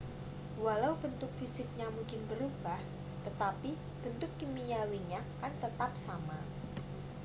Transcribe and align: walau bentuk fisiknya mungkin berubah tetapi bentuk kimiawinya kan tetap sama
walau 0.65 0.93
bentuk 1.03 1.29
fisiknya 1.39 1.85
mungkin 1.95 2.21
berubah 2.29 2.79
tetapi 3.25 3.71
bentuk 4.01 4.31
kimiawinya 4.41 5.21
kan 5.39 5.53
tetap 5.63 5.91
sama 6.05 6.37